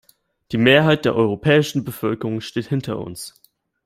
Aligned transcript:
Die 0.51 0.57
Mehrheit 0.57 1.05
der 1.05 1.13
europäischen 1.13 1.83
Bevölkerung 1.83 2.41
steht 2.41 2.65
hinter 2.65 2.97
uns. 2.97 3.39